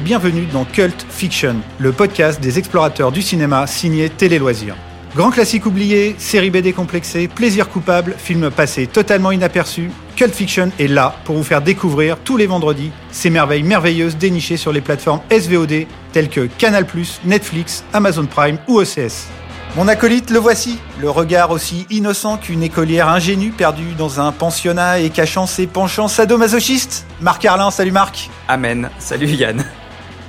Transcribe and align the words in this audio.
bienvenue 0.00 0.46
dans 0.52 0.64
Cult 0.64 1.06
Fiction, 1.08 1.56
le 1.78 1.92
podcast 1.92 2.40
des 2.40 2.58
explorateurs 2.58 3.10
du 3.10 3.22
cinéma 3.22 3.66
signé 3.66 4.08
Télé 4.10 4.38
Loisirs. 4.38 4.76
Grand 5.16 5.30
classique 5.30 5.66
oublié, 5.66 6.14
série 6.18 6.50
B 6.50 6.58
décomplexée, 6.58 7.26
plaisir 7.26 7.68
coupable, 7.68 8.14
film 8.16 8.50
passé 8.50 8.86
totalement 8.86 9.32
inaperçu, 9.32 9.90
Cult 10.16 10.34
Fiction 10.34 10.70
est 10.78 10.86
là 10.86 11.16
pour 11.24 11.36
vous 11.36 11.42
faire 11.42 11.62
découvrir 11.62 12.18
tous 12.18 12.36
les 12.36 12.46
vendredis 12.46 12.92
ces 13.10 13.30
merveilles 13.30 13.62
merveilleuses 13.62 14.16
dénichées 14.16 14.56
sur 14.56 14.72
les 14.72 14.80
plateformes 14.80 15.20
SVOD 15.30 15.86
telles 16.12 16.28
que 16.28 16.48
Canal+, 16.58 16.86
Netflix, 17.24 17.84
Amazon 17.92 18.26
Prime 18.26 18.58
ou 18.68 18.80
OCS. 18.80 19.28
Mon 19.76 19.88
acolyte, 19.88 20.30
le 20.30 20.38
voici, 20.38 20.78
le 21.00 21.10
regard 21.10 21.50
aussi 21.50 21.86
innocent 21.90 22.38
qu'une 22.38 22.62
écolière 22.62 23.08
ingénue 23.08 23.50
perdue 23.50 23.94
dans 23.96 24.20
un 24.20 24.32
pensionnat 24.32 25.00
et 25.00 25.10
cachant 25.10 25.46
ses 25.46 25.66
penchants 25.66 26.08
sadomasochistes. 26.08 27.06
Marc 27.20 27.44
Arlin, 27.44 27.70
salut 27.70 27.92
Marc. 27.92 28.30
Amen, 28.48 28.90
salut 28.98 29.28
Yann. 29.28 29.64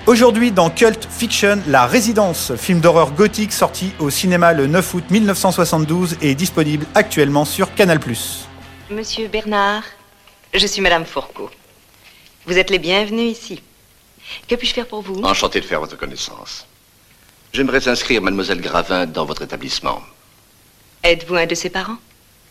Aujourd'hui 0.09 0.51
dans 0.51 0.71
Cult 0.71 1.07
Fiction, 1.07 1.61
La 1.67 1.85
Résidence, 1.85 2.55
film 2.55 2.81
d'horreur 2.81 3.11
gothique 3.11 3.53
sorti 3.53 3.93
au 3.99 4.09
cinéma 4.09 4.53
le 4.53 4.65
9 4.65 4.93
août 4.95 5.03
1972 5.11 6.17
et 6.23 6.33
disponible 6.33 6.87
actuellement 6.95 7.45
sur 7.45 7.75
Canal+. 7.75 7.99
Monsieur 8.89 9.27
Bernard, 9.27 9.83
je 10.51 10.65
suis 10.65 10.81
Madame 10.81 11.05
Fourcault. 11.05 11.51
Vous 12.47 12.57
êtes 12.57 12.71
les 12.71 12.79
bienvenus 12.79 13.37
ici. 13.37 13.61
Que 14.47 14.55
puis-je 14.55 14.73
faire 14.73 14.87
pour 14.87 15.03
vous? 15.03 15.21
Enchanté 15.21 15.61
de 15.61 15.65
faire 15.65 15.79
votre 15.79 15.95
connaissance. 15.95 16.65
J'aimerais 17.53 17.87
inscrire 17.87 18.23
Mademoiselle 18.23 18.61
Gravin 18.61 19.05
dans 19.05 19.25
votre 19.25 19.43
établissement. 19.43 20.01
Êtes-vous 21.03 21.35
un 21.35 21.45
de 21.45 21.53
ses 21.53 21.69
parents? 21.69 21.99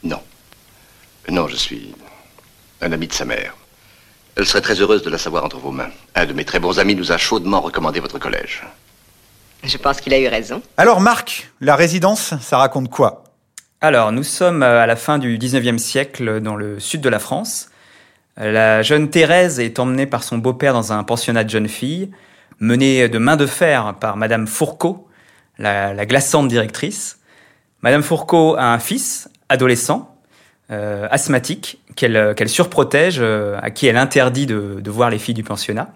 Non. 0.05 0.23
Non, 1.29 1.49
je 1.49 1.57
suis 1.57 1.93
un 2.81 2.93
ami 2.93 3.09
de 3.09 3.15
sa 3.15 3.25
mère. 3.25 3.57
Elle 4.39 4.47
serait 4.47 4.61
très 4.61 4.81
heureuse 4.81 5.03
de 5.03 5.11
la 5.11 5.19
savoir 5.19 5.45
entre 5.45 5.59
vos 5.59 5.73
mains. 5.73 5.91
Un 6.15 6.25
de 6.25 6.33
mes 6.33 6.45
très 6.45 6.61
bons 6.61 6.79
amis 6.79 6.95
nous 6.95 7.11
a 7.11 7.19
chaudement 7.19 7.61
recommandé 7.61 7.99
votre 7.99 8.21
collège. 8.21 8.63
Je 9.65 9.77
pense 9.77 10.01
qu'il 10.01 10.15
a 10.15 10.19
eu 10.21 10.29
raison. 10.29 10.63
Alors 10.77 11.01
Marc, 11.01 11.51
La 11.61 11.75
Résidence, 11.75 12.35
ça 12.41 12.59
raconte 12.59 12.89
quoi? 12.89 13.25
Alors, 13.81 14.13
nous 14.13 14.23
sommes 14.23 14.63
à 14.63 14.87
la 14.87 14.95
fin 14.95 15.19
du 15.19 15.39
19e 15.39 15.79
siècle 15.79 16.41
dans 16.41 16.55
le 16.55 16.79
sud 16.79 17.01
de 17.01 17.09
la 17.09 17.19
France. 17.19 17.71
La 18.37 18.83
jeune 18.83 19.11
Thérèse 19.11 19.59
est 19.59 19.81
emmenée 19.81 20.07
par 20.07 20.23
son 20.23 20.39
beau-père 20.39 20.73
dans 20.73 20.93
un 20.93 21.03
pensionnat 21.03 21.43
de 21.43 21.51
jeunes 21.51 21.69
filles 21.69 22.11
menée 22.61 23.09
de 23.09 23.19
main 23.19 23.37
de 23.37 23.47
fer 23.47 23.95
par 24.01 24.17
Madame 24.17 24.47
Fourcault, 24.47 25.09
la, 25.59 26.07
glaçante 26.07 26.49
directrice. 26.49 27.19
Madame 27.83 28.03
Fourcault 28.03 28.57
a 28.57 28.73
un 28.73 28.79
fils, 28.79 29.29
adolescent, 29.49 30.17
euh, 30.71 31.09
asthmatique, 31.11 31.79
qu'elle 31.97 32.35
qu'elle 32.37 32.49
surprotège, 32.49 33.19
euh, 33.21 33.59
à 33.63 33.71
qui 33.71 33.87
elle 33.87 33.97
interdit 33.97 34.47
de, 34.47 34.79
de 34.81 34.91
voir 34.91 35.11
les 35.11 35.19
filles 35.19 35.35
du 35.35 35.45
pensionnat. 35.45 35.91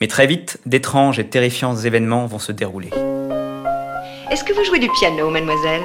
Mais 0.00 0.08
très 0.08 0.26
vite, 0.26 0.58
d'étranges 0.66 1.18
et 1.18 1.26
terrifiants 1.26 1.76
événements 1.76 2.26
vont 2.26 2.38
se 2.38 2.52
dérouler. 2.52 2.90
Est-ce 4.30 4.42
que 4.44 4.52
vous 4.52 4.64
jouez 4.64 4.80
du 4.80 4.88
piano, 4.98 5.30
mademoiselle? 5.30 5.82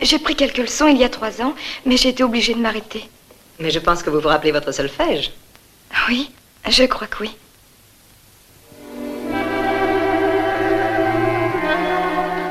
J'ai 0.00 0.18
pris 0.18 0.34
quelques 0.34 0.58
leçons 0.58 0.88
il 0.88 0.98
y 0.98 1.04
a 1.04 1.08
trois 1.08 1.40
ans, 1.40 1.54
mais 1.86 1.96
j'ai 1.96 2.08
été 2.08 2.24
obligée 2.24 2.54
de 2.54 2.60
m'arrêter. 2.60 3.08
Mais 3.60 3.70
je 3.70 3.78
pense 3.78 4.02
que 4.02 4.10
vous 4.10 4.20
vous 4.20 4.28
rappelez 4.28 4.50
votre 4.50 4.72
solfège. 4.72 5.30
Oui, 6.08 6.30
je 6.68 6.84
crois 6.84 7.06
que 7.06 7.22
oui. 7.22 7.30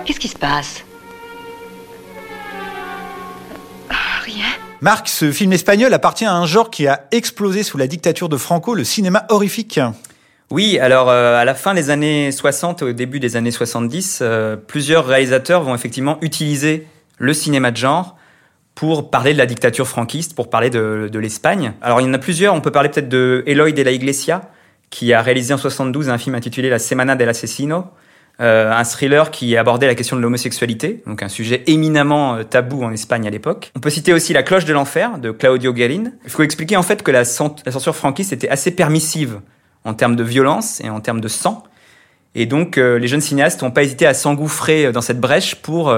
Qu'est-ce 0.06 0.20
qui 0.20 0.30
se 0.30 0.38
passe? 0.38 0.86
Marc, 4.84 5.10
ce 5.10 5.32
film 5.32 5.54
espagnol 5.54 5.94
appartient 5.94 6.26
à 6.26 6.34
un 6.34 6.48
genre 6.48 6.72
qui 6.72 6.88
a 6.88 7.06
explosé 7.12 7.62
sous 7.62 7.78
la 7.78 7.86
dictature 7.86 8.30
de 8.30 8.38
Franco, 8.38 8.74
le 8.74 8.84
cinéma 8.84 9.28
horrifique. 9.30 9.80
Oui, 10.50 10.80
alors 10.80 11.08
euh, 11.08 11.40
à 11.40 11.46
la 11.46 11.54
fin 11.54 11.76
des 11.76 11.92
années 11.92 12.32
60 12.32 12.82
et 12.82 12.86
au 12.86 12.92
début 12.92 13.20
des 13.20 13.36
années 13.36 13.52
70, 13.52 14.22
euh, 14.24 14.56
plusieurs 14.56 15.06
réalisateurs 15.06 15.62
vont 15.62 15.76
effectivement 15.76 16.18
utiliser 16.22 16.88
le 17.20 17.32
cinéma 17.36 17.70
de 17.70 17.78
genre 17.78 18.18
pour 18.74 19.12
parler 19.12 19.34
de 19.34 19.38
la 19.38 19.46
dictature 19.46 19.88
franquiste, 19.88 20.34
pour 20.34 20.50
parler 20.50 20.72
de, 20.72 21.10
de 21.12 21.20
l'Espagne. 21.20 21.74
Alors 21.84 22.02
il 22.02 22.08
y 22.08 22.10
en 22.10 22.14
a 22.16 22.18
plusieurs, 22.18 22.56
on 22.56 22.62
peut 22.62 22.72
parler 22.72 22.90
peut-être 22.90 23.10
de 23.10 23.44
Eloy 23.46 23.74
de 23.74 23.84
la 23.84 23.92
Iglesia, 23.92 24.50
qui 24.90 25.14
a 25.14 25.22
réalisé 25.22 25.54
en 25.54 25.60
72 25.60 26.10
un 26.10 26.18
film 26.18 26.34
intitulé 26.34 26.72
La 26.72 26.80
Semana 26.80 27.16
del 27.16 27.30
Asesino, 27.30 27.86
euh, 28.42 28.72
un 28.72 28.84
thriller 28.84 29.30
qui 29.30 29.56
abordait 29.56 29.86
la 29.86 29.94
question 29.94 30.16
de 30.16 30.22
l'homosexualité, 30.22 31.04
donc 31.06 31.22
un 31.22 31.30
sujet 31.30 31.64
éminemment 31.68 32.38
euh, 32.38 32.44
tabou 32.44 32.84
en 32.84 32.92
Espagne 32.92 33.28
à 33.28 33.30
l'époque. 33.30 33.72
On 33.76 33.80
peut 33.80 33.92
citer 33.92 34.14
aussi 34.14 34.34
La 34.34 34.42
cloche 34.42 34.66
de 34.66 34.74
l'enfer 34.74 35.20
de 35.20 35.30
Claudio 35.30 35.74
Guerin. 35.74 36.06
Il 36.24 36.30
faut 36.32 36.42
expliquer 36.42 36.76
en 36.76 36.82
fait 36.82 37.04
que 37.04 37.12
la, 37.12 37.24
censure 37.24 37.96
franquiste 37.96 38.34
était 38.34 38.50
assez 38.50 38.72
permissive 38.72 39.42
en 39.84 39.94
termes 39.94 40.16
de 40.16 40.24
violence 40.24 40.82
et 40.82 40.90
en 40.90 41.02
termes 41.02 41.22
de 41.22 41.28
sang. 41.28 41.64
Et 42.34 42.48
donc 42.48 42.80
euh, 42.80 42.98
les 42.98 43.08
jeunes 43.08 43.22
cinéastes 43.22 43.62
n'ont 43.62 43.70
pas 43.70 43.84
hésité 43.84 44.08
à 44.08 44.16
s'engouffrer 44.16 44.92
dans 44.92 45.02
cette 45.02 45.20
brèche 45.20 45.56
pour 45.56 45.96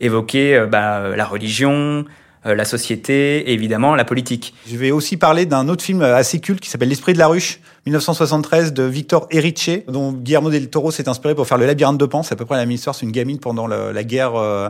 évoquer 0.00 0.64
bah, 0.70 1.14
la 1.14 1.24
religion, 1.26 2.06
la 2.44 2.64
société 2.64 3.38
et 3.38 3.52
évidemment 3.52 3.94
la 3.94 4.04
politique. 4.04 4.54
Je 4.66 4.76
vais 4.76 4.90
aussi 4.90 5.16
parler 5.16 5.46
d'un 5.46 5.68
autre 5.68 5.84
film 5.84 6.02
assez 6.02 6.40
culte 6.40 6.60
qui 6.60 6.68
s'appelle 6.68 6.88
L'Esprit 6.88 7.12
de 7.12 7.18
la 7.18 7.28
ruche 7.28 7.60
1973 7.86 8.72
de 8.72 8.84
Victor 8.84 9.26
Erice, 9.30 9.70
dont 9.88 10.12
Guillermo 10.12 10.50
del 10.50 10.68
Toro 10.68 10.90
s'est 10.90 11.08
inspiré 11.08 11.34
pour 11.34 11.46
faire 11.46 11.58
le 11.58 11.66
labyrinthe 11.66 11.98
de 11.98 12.06
Pan. 12.06 12.22
C'est 12.22 12.34
à 12.34 12.36
peu 12.36 12.44
près 12.44 12.56
la 12.56 12.62
même 12.62 12.70
histoire. 12.70 12.94
C'est 12.94 13.06
une 13.06 13.12
gamine 13.12 13.38
pendant 13.38 13.66
la, 13.66 14.04
guerre 14.04 14.36
euh, 14.36 14.68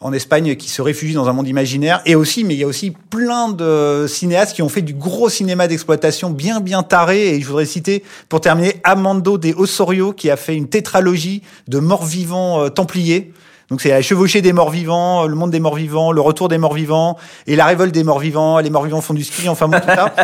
en 0.00 0.12
Espagne 0.12 0.56
qui 0.56 0.70
se 0.70 0.80
réfugie 0.82 1.14
dans 1.14 1.28
un 1.28 1.32
monde 1.32 1.48
imaginaire. 1.48 2.00
Et 2.06 2.14
aussi, 2.14 2.44
mais 2.44 2.54
il 2.54 2.60
y 2.60 2.64
a 2.64 2.66
aussi 2.66 2.92
plein 3.10 3.50
de 3.50 4.06
cinéastes 4.08 4.54
qui 4.54 4.62
ont 4.62 4.68
fait 4.68 4.82
du 4.82 4.94
gros 4.94 5.28
cinéma 5.28 5.68
d'exploitation 5.68 6.30
bien, 6.30 6.60
bien 6.60 6.82
taré. 6.82 7.34
Et 7.34 7.40
je 7.40 7.46
voudrais 7.46 7.66
citer, 7.66 8.02
pour 8.28 8.40
terminer, 8.40 8.80
Amando 8.84 9.38
de 9.38 9.52
Osorio 9.54 10.12
qui 10.12 10.30
a 10.30 10.36
fait 10.36 10.56
une 10.56 10.68
tétralogie 10.68 11.42
de 11.68 11.78
morts 11.78 12.04
vivants 12.04 12.62
euh, 12.62 12.68
templiers. 12.68 13.32
Donc 13.68 13.80
c'est 13.80 13.88
la 13.88 14.00
chevauchée 14.00 14.42
des 14.42 14.52
morts 14.52 14.70
vivants, 14.70 15.26
le 15.26 15.34
monde 15.34 15.50
des 15.50 15.58
morts 15.58 15.74
vivants, 15.74 16.12
le 16.12 16.20
retour 16.20 16.48
des 16.48 16.58
morts 16.58 16.74
vivants 16.74 17.16
et 17.48 17.56
la 17.56 17.66
révolte 17.66 17.92
des 17.92 18.04
morts 18.04 18.20
vivants. 18.20 18.60
Les 18.60 18.70
morts 18.70 18.84
vivants 18.84 19.00
font 19.00 19.14
du 19.14 19.24
ski, 19.24 19.48
enfin 19.48 19.66
bon 19.66 19.80
tout 19.80 19.86
ça. 19.86 20.14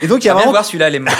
Et 0.00 0.06
donc 0.06 0.22
il 0.22 0.28
y 0.28 0.30
a 0.30 0.34
vraiment 0.34 0.52
voir 0.52 0.64
celui-là 0.64 0.88
les 0.88 1.00
morts 1.00 1.14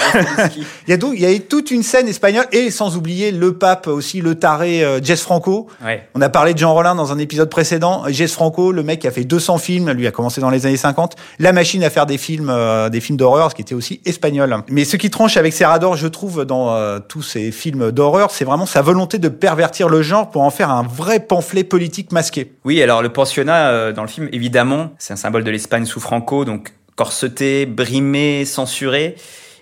ski. 0.49 0.63
il 0.87 0.91
y 0.91 0.93
a 0.93 0.97
donc 0.97 1.13
il 1.15 1.21
y 1.21 1.25
a 1.25 1.39
toute 1.39 1.71
une 1.71 1.83
scène 1.83 2.07
espagnole 2.07 2.45
et 2.53 2.71
sans 2.71 2.95
oublier 2.95 3.31
le 3.31 3.57
pape 3.57 3.87
aussi 3.87 4.21
le 4.21 4.35
taré 4.35 4.83
euh, 4.83 5.01
Jess 5.03 5.21
Franco. 5.21 5.67
Ouais. 5.83 6.07
On 6.15 6.21
a 6.21 6.29
parlé 6.29 6.53
de 6.53 6.59
Jean 6.59 6.73
Rollin 6.73 6.95
dans 6.95 7.11
un 7.11 7.17
épisode 7.17 7.49
précédent. 7.49 8.03
Jess 8.07 8.31
Franco, 8.31 8.71
le 8.71 8.83
mec 8.83 8.99
qui 8.99 9.07
a 9.07 9.11
fait 9.11 9.25
200 9.25 9.57
films, 9.57 9.91
lui 9.91 10.07
a 10.07 10.11
commencé 10.11 10.39
dans 10.39 10.49
les 10.49 10.65
années 10.65 10.77
50. 10.77 11.15
La 11.39 11.51
machine 11.51 11.83
à 11.83 11.89
faire 11.89 12.05
des 12.05 12.17
films 12.17 12.49
euh, 12.49 12.89
des 12.89 13.01
films 13.01 13.17
d'horreur, 13.17 13.51
ce 13.51 13.55
qui 13.55 13.61
était 13.61 13.75
aussi 13.75 13.99
espagnol. 14.05 14.55
Mais 14.69 14.85
ce 14.85 14.95
qui 14.95 15.09
tranche 15.09 15.35
avec 15.35 15.51
Serrador, 15.51 15.97
je 15.97 16.07
trouve 16.07 16.45
dans 16.45 16.73
euh, 16.73 16.99
tous 16.99 17.23
ces 17.23 17.51
films 17.51 17.91
d'horreur, 17.91 18.31
c'est 18.31 18.45
vraiment 18.45 18.65
sa 18.65 18.81
volonté 18.81 19.17
de 19.17 19.27
pervertir 19.27 19.89
le 19.89 20.01
genre 20.01 20.29
pour 20.29 20.43
en 20.43 20.49
faire 20.49 20.69
un 20.69 20.83
vrai 20.83 21.19
pamphlet 21.19 21.63
politique 21.73 22.11
masqué. 22.11 22.51
Oui, 22.65 22.83
alors 22.83 23.01
le 23.01 23.09
pensionnat 23.09 23.69
euh, 23.69 23.93
dans 23.93 24.03
le 24.03 24.07
film, 24.07 24.29
évidemment, 24.31 24.93
c'est 24.99 25.11
un 25.11 25.15
symbole 25.15 25.43
de 25.43 25.49
l'Espagne 25.49 25.87
sous 25.87 25.99
Franco, 25.99 26.45
donc 26.45 26.71
corseté, 26.95 27.65
brimé, 27.65 28.45
censuré. 28.45 29.15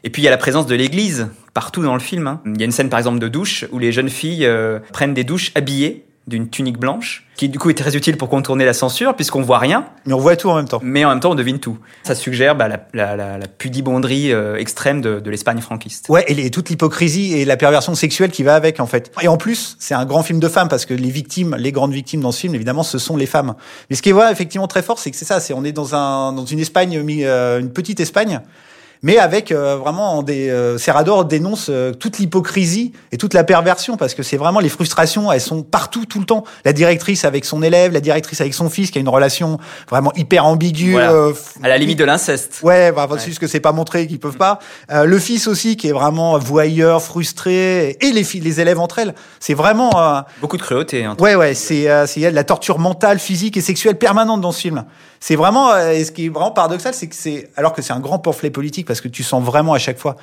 Et 0.03 0.09
puis 0.09 0.21
il 0.21 0.25
y 0.25 0.27
a 0.27 0.31
la 0.31 0.37
présence 0.37 0.65
de 0.65 0.75
l'Église 0.75 1.29
partout 1.53 1.81
dans 1.81 1.93
le 1.93 2.01
film. 2.01 2.27
Hein. 2.27 2.41
Il 2.45 2.59
y 2.59 2.63
a 2.63 2.65
une 2.65 2.73
scène 2.73 2.89
par 2.89 2.99
exemple 2.99 3.19
de 3.19 3.29
douche 3.29 3.63
où 3.71 3.79
les 3.79 3.93
jeunes 3.93 4.09
filles 4.09 4.45
euh, 4.45 4.79
prennent 4.91 5.13
des 5.13 5.23
douches 5.23 5.53
habillées 5.55 6.03
d'une 6.27 6.49
tunique 6.49 6.77
blanche, 6.77 7.27
qui 7.35 7.49
du 7.49 7.57
coup 7.57 7.69
est 7.71 7.77
très 7.77 7.95
utile 7.95 8.15
pour 8.15 8.29
contourner 8.29 8.63
la 8.63 8.73
censure, 8.73 9.15
puisqu'on 9.15 9.41
voit 9.41 9.57
rien. 9.57 9.85
Mais 10.05 10.13
on 10.13 10.19
voit 10.19 10.35
tout 10.35 10.49
en 10.49 10.55
même 10.55 10.67
temps. 10.67 10.79
Mais 10.83 11.03
en 11.03 11.09
même 11.09 11.19
temps, 11.19 11.31
on 11.31 11.35
devine 11.35 11.59
tout. 11.59 11.79
Ça 12.03 12.13
suggère 12.13 12.55
bah, 12.55 12.67
la, 12.67 12.85
la, 12.93 13.37
la, 13.37 13.47
pudibonderie 13.47 14.31
euh, 14.31 14.57
extrême 14.57 15.01
de, 15.01 15.19
de 15.19 15.29
l'Espagne 15.31 15.59
franquiste. 15.59 16.07
Ouais, 16.09 16.23
et, 16.27 16.51
toute 16.51 16.69
l'hypocrisie 16.69 17.33
et 17.33 17.45
la 17.45 17.57
perversion 17.57 17.95
sexuelle 17.95 18.29
qui 18.29 18.43
va 18.43 18.55
avec, 18.55 18.79
en 18.79 18.85
fait. 18.85 19.11
Et 19.21 19.27
en 19.27 19.37
plus, 19.37 19.75
c'est 19.79 19.95
un 19.95 20.05
grand 20.05 20.21
film 20.21 20.39
de 20.39 20.47
femmes, 20.47 20.69
parce 20.69 20.85
que 20.85 20.93
les 20.93 21.09
victimes, 21.09 21.55
les 21.57 21.71
grandes 21.71 21.93
victimes 21.93 22.21
dans 22.21 22.31
ce 22.31 22.41
film, 22.41 22.53
évidemment, 22.53 22.83
ce 22.83 22.99
sont 22.99 23.17
les 23.17 23.25
femmes. 23.25 23.55
Mais 23.89 23.95
ce 23.95 24.03
qui 24.03 24.09
est 24.09 24.13
ouais, 24.13 24.31
effectivement 24.31 24.67
très 24.67 24.83
fort, 24.83 24.99
c'est 24.99 25.09
que 25.09 25.17
c'est 25.17 25.25
ça, 25.25 25.39
c'est 25.39 25.53
on 25.53 25.63
est 25.63 25.71
dans, 25.71 25.95
un, 25.95 26.33
dans 26.33 26.45
une 26.45 26.59
Espagne, 26.59 27.03
euh, 27.23 27.59
une 27.59 27.71
petite 27.71 27.99
Espagne, 27.99 28.41
mais 29.03 29.17
avec 29.17 29.51
euh, 29.51 29.77
vraiment 29.77 30.21
des 30.21 30.49
euh, 30.49 30.77
Serrador 30.77 31.25
dénonce 31.25 31.67
euh, 31.69 31.93
toute 31.93 32.19
l'hypocrisie 32.19 32.93
et 33.11 33.17
toute 33.17 33.33
la 33.33 33.43
perversion 33.43 33.97
parce 33.97 34.13
que 34.13 34.23
c'est 34.23 34.37
vraiment 34.37 34.59
les 34.59 34.69
frustrations, 34.69 35.31
elles 35.31 35.41
sont 35.41 35.63
partout 35.63 36.05
tout 36.05 36.19
le 36.19 36.25
temps. 36.25 36.43
La 36.65 36.73
directrice 36.73 37.25
avec 37.25 37.45
son 37.45 37.63
élève, 37.63 37.93
la 37.93 37.99
directrice 37.99 38.41
avec 38.41 38.53
son 38.53 38.69
fils 38.69 38.91
qui 38.91 38.99
a 38.99 39.01
une 39.01 39.09
relation 39.09 39.59
vraiment 39.89 40.13
hyper 40.15 40.45
ambiguë, 40.45 40.97
euh, 40.97 41.33
à 41.63 41.67
la 41.67 41.77
limite 41.77 41.97
de 41.97 42.05
l'inceste. 42.05 42.59
Ouais, 42.63 42.91
bah, 42.91 43.07
ouais. 43.09 43.19
juste 43.19 43.39
que 43.39 43.47
c'est 43.47 43.59
pas 43.59 43.71
montré 43.71 44.07
qu'ils 44.07 44.19
peuvent 44.19 44.37
pas. 44.37 44.59
le 44.89 45.19
fils 45.19 45.47
aussi 45.47 45.77
qui 45.77 45.87
est 45.87 45.93
vraiment 45.93 46.37
voyeur, 46.37 47.01
frustré 47.01 47.97
et 47.99 48.11
les 48.11 48.23
filles, 48.23 48.41
les 48.41 48.61
élèves 48.61 48.79
entre 48.79 48.99
elles, 48.99 49.15
c'est 49.39 49.53
vraiment 49.53 50.23
beaucoup 50.41 50.57
de 50.57 50.61
cruauté. 50.61 51.05
Hein, 51.05 51.15
ouais, 51.19 51.35
ouais, 51.35 51.53
c'est 51.53 51.87
il 52.15 52.21
y 52.21 52.25
a 52.25 52.31
de 52.31 52.35
la 52.35 52.43
torture 52.43 52.79
mentale, 52.79 53.19
physique 53.19 53.57
et 53.57 53.61
sexuelle 53.61 53.97
permanente 53.97 54.41
dans 54.41 54.51
ce 54.51 54.61
film. 54.61 54.83
C'est 55.21 55.35
vraiment 55.35 55.77
et 55.77 56.03
ce 56.03 56.11
qui 56.11 56.25
est 56.25 56.29
vraiment 56.29 56.51
paradoxal, 56.51 56.93
c'est 56.93 57.07
que 57.07 57.15
c'est 57.15 57.49
alors 57.55 57.73
que 57.73 57.81
c'est 57.81 57.93
un 57.93 57.99
grand 57.99 58.19
pamphlet 58.19 58.49
politique 58.49 58.87
parce 58.87 58.99
que 58.99 59.07
tu 59.07 59.23
sens 59.23 59.41
vraiment 59.43 59.73
à 59.73 59.79
chaque 59.79 59.99
fois 59.99 60.17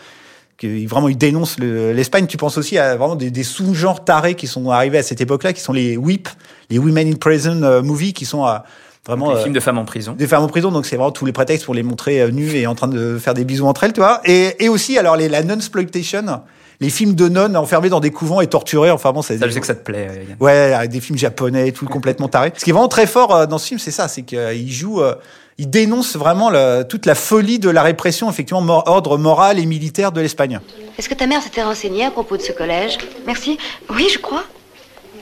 que 0.59 0.89
vraiment 0.89 1.09
il 1.09 1.17
dénonce 1.17 1.57
l'Espagne. 1.61 2.27
tu 2.27 2.37
penses 2.37 2.59
aussi 2.59 2.79
à 2.79 2.97
vraiment 2.97 3.15
des, 3.15 3.43
sous-genres 3.45 4.05
tarés 4.05 4.35
qui 4.35 4.49
sont 4.49 4.71
arrivés 4.71 4.99
à 4.99 5.05
cette 5.05 5.21
époque-là, 5.21 5.53
qui 5.53 5.61
sont 5.61 5.73
les 5.73 5.97
WIP, 5.97 6.29
les 6.69 6.79
Women 6.79 7.13
in 7.13 7.17
Prison 7.17 7.63
euh, 7.63 7.81
movies, 7.81 8.13
qui 8.13 8.25
sont 8.25 8.45
à, 8.45 8.65
vraiment 9.07 9.33
des 9.33 9.41
films 9.41 9.55
de 9.55 9.61
femmes 9.61 9.79
en 9.79 9.85
prison. 9.85 10.15
Des 10.19 10.27
femmes 10.27 10.43
en 10.43 10.49
prison, 10.49 10.73
donc 10.73 10.85
c'est 10.85 10.97
vraiment 10.97 11.13
tous 11.13 11.25
les 11.25 11.33
prétextes 11.33 11.65
pour 11.65 11.75
les 11.75 11.85
montrer 11.85 12.21
euh, 12.21 12.33
nues 12.33 12.57
et 12.57 12.67
en 12.67 12.75
train 12.75 12.89
de 12.89 13.19
faire 13.19 13.35
des 13.35 13.45
bisous 13.45 13.67
entre 13.67 13.85
elles, 13.85 13.93
tu 13.93 14.01
vois. 14.01 14.21
Et, 14.25 14.65
et 14.65 14.69
aussi 14.69 14.99
alors 14.99 15.17
les, 15.17 15.29
la 15.29 15.45
non-exploitation 15.45 16.43
les 16.81 16.91
films 16.91 17.15
de 17.15 17.29
nonnes 17.29 17.57
enfermés 17.57 17.89
dans 17.89 18.01
des 18.01 18.11
couvents 18.11 18.41
et 18.41 18.47
torturés. 18.47 18.91
Enfin 18.91 19.13
bon, 19.13 19.23
ça, 19.23 19.37
Ça, 19.39 19.47
je 19.47 19.53
sais 19.53 19.61
que 19.61 19.67
ça 19.67 19.75
te 19.75 19.83
plaît. 19.85 20.09
euh. 20.11 20.35
Ouais, 20.45 20.73
avec 20.75 20.91
des 20.91 21.01
films 21.01 21.19
japonais 21.19 21.69
et 21.69 21.73
tout, 21.73 21.87
complètement 21.91 22.29
taré. 22.29 22.53
Ce 22.57 22.65
qui 22.65 22.71
est 22.71 22.73
vraiment 22.73 22.89
très 22.89 23.07
fort 23.07 23.35
euh, 23.35 23.47
dans 23.47 23.59
ce 23.59 23.67
film, 23.69 23.81
c'est 23.81 23.91
ça, 23.91 24.07
c'est 24.09 24.23
qu'il 24.23 24.71
joue, 24.73 25.01
euh, 25.01 25.15
il 25.59 25.69
dénonce 25.71 26.15
vraiment 26.17 26.51
le- 26.51 26.85
toute 26.85 27.05
la 27.07 27.15
folie 27.17 27.59
de 27.59 27.69
la 27.69 27.83
répression, 27.83 28.31
effectivement, 28.31 28.61
mor- 28.63 28.85
ordre 28.87 29.19
moral 29.19 29.59
et 29.59 29.67
militaire 29.67 30.13
de 30.13 30.21
l'Espagne. 30.21 30.61
Est-ce 30.99 31.09
que 31.09 31.15
ta 31.15 31.27
mère 31.27 31.43
s'était 31.43 31.63
renseignée 31.65 32.05
à 32.05 32.11
propos 32.13 32.37
de 32.37 32.43
ce 32.43 32.53
collège? 32.53 32.97
Merci. 33.27 33.59
Oui, 33.91 34.09
je 34.13 34.19
crois. 34.19 34.45